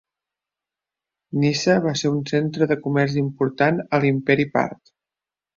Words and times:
Nisa 1.43 1.75
va 1.83 1.93
ser 2.01 2.11
un 2.13 2.23
centre 2.31 2.69
de 2.73 2.79
comerç 2.87 3.15
important 3.25 3.81
a 3.99 4.03
l'imperi 4.07 4.51
Part. 4.57 4.95